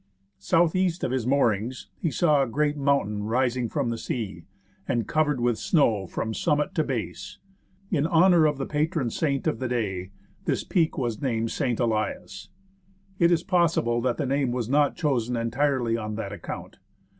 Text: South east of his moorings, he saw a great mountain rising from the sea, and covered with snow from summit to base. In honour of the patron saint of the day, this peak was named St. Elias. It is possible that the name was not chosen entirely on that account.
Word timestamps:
South 0.39 0.75
east 0.75 1.03
of 1.03 1.11
his 1.11 1.27
moorings, 1.27 1.89
he 1.99 2.09
saw 2.09 2.41
a 2.41 2.47
great 2.47 2.75
mountain 2.75 3.21
rising 3.23 3.69
from 3.69 3.91
the 3.91 3.99
sea, 3.99 4.45
and 4.87 5.07
covered 5.07 5.39
with 5.39 5.59
snow 5.59 6.07
from 6.07 6.33
summit 6.33 6.73
to 6.73 6.83
base. 6.83 7.37
In 7.91 8.07
honour 8.07 8.47
of 8.47 8.57
the 8.57 8.65
patron 8.65 9.11
saint 9.11 9.45
of 9.45 9.59
the 9.59 9.67
day, 9.67 10.09
this 10.45 10.63
peak 10.63 10.97
was 10.97 11.21
named 11.21 11.51
St. 11.51 11.79
Elias. 11.79 12.49
It 13.19 13.31
is 13.31 13.43
possible 13.43 14.01
that 14.01 14.17
the 14.17 14.25
name 14.25 14.51
was 14.51 14.67
not 14.67 14.95
chosen 14.95 15.35
entirely 15.37 15.95
on 15.97 16.15
that 16.15 16.33
account. 16.33 16.79